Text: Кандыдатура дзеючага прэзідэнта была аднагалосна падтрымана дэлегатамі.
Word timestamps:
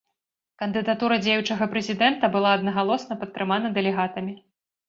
Кандыдатура 0.61 1.15
дзеючага 1.25 1.67
прэзідэнта 1.75 2.31
была 2.39 2.57
аднагалосна 2.57 3.21
падтрымана 3.21 3.67
дэлегатамі. 3.77 4.33